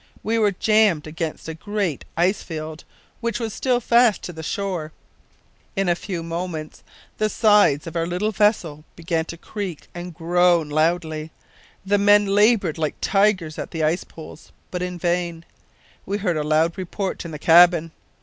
We 0.23 0.39
were 0.39 0.53
jammed 0.53 1.05
against 1.05 1.47
a 1.47 1.53
great 1.53 2.05
ice 2.17 2.41
field 2.41 2.85
which 3.19 3.39
was 3.39 3.53
still 3.53 3.79
fast 3.79 4.23
to 4.23 4.33
the 4.33 4.41
shore. 4.41 4.93
In 5.75 5.87
a 5.87 5.93
few 5.93 6.23
moments 6.23 6.81
the 7.19 7.29
sides 7.29 7.85
of 7.85 7.95
our 7.95 8.07
little 8.07 8.31
vessel 8.31 8.83
began 8.95 9.25
to 9.25 9.37
creak 9.37 9.89
and 9.93 10.11
groan 10.11 10.69
loudly. 10.69 11.29
The 11.85 11.99
men 11.99 12.25
laboured 12.25 12.79
like 12.79 12.95
tigers 12.99 13.59
at 13.59 13.69
the 13.69 13.83
ice 13.83 14.03
poles, 14.03 14.51
but 14.71 14.81
in 14.81 14.97
vain. 14.97 15.45
We 16.07 16.17
heard 16.17 16.35
a 16.35 16.43
loud 16.43 16.79
report 16.79 17.23
in 17.23 17.29
the 17.29 17.37
cabin. 17.37 17.91